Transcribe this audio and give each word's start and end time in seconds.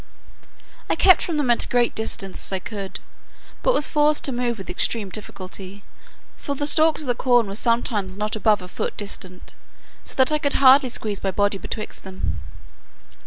I 0.89 0.95
kept 0.95 1.21
from 1.21 1.37
them 1.37 1.51
at 1.51 1.61
as 1.61 1.65
great 1.67 1.91
a 1.91 1.93
distance 1.93 2.47
as 2.47 2.51
I 2.53 2.57
could, 2.57 2.99
but 3.61 3.71
was 3.75 3.87
forced 3.87 4.23
to 4.23 4.31
move 4.31 4.57
with 4.57 4.67
extreme 4.67 5.09
difficulty, 5.11 5.83
for 6.37 6.55
the 6.55 6.65
stalks 6.65 7.01
of 7.01 7.07
the 7.07 7.13
corn 7.13 7.45
were 7.45 7.53
sometimes 7.53 8.15
not 8.17 8.35
above 8.35 8.63
a 8.63 8.67
foot 8.67 8.97
distant, 8.97 9.53
so 10.03 10.15
that 10.15 10.31
I 10.31 10.39
could 10.39 10.53
hardly 10.53 10.89
squeeze 10.89 11.23
my 11.23 11.29
body 11.29 11.59
betwixt 11.59 12.01
them. 12.01 12.39